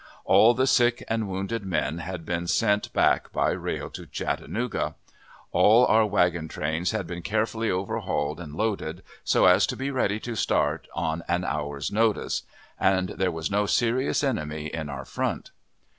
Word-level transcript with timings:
All 0.25 0.55
the 0.55 0.65
sick 0.65 1.03
and 1.07 1.27
wounded 1.29 1.63
men 1.63 1.99
had 1.99 2.25
been 2.25 2.47
sent 2.47 2.91
back 2.91 3.31
by 3.31 3.51
rail 3.51 3.87
to 3.91 4.07
Chattanooga; 4.07 4.95
all 5.51 5.85
our 5.85 6.07
wagon 6.07 6.47
trains 6.47 6.89
had 6.89 7.05
been 7.05 7.21
carefully 7.21 7.69
overhauled 7.69 8.39
and 8.39 8.55
loaded, 8.55 9.03
so 9.23 9.45
as 9.45 9.67
to 9.67 9.77
be 9.77 9.91
ready 9.91 10.19
to 10.21 10.35
start 10.35 10.87
on 10.95 11.21
an 11.27 11.45
hour's 11.45 11.91
notice, 11.91 12.41
and 12.79 13.09
there 13.09 13.29
was 13.29 13.51
no 13.51 13.67
serious 13.67 14.23
enemy 14.23 14.73
in 14.73 14.89
our 14.89 15.05
front. 15.05 15.51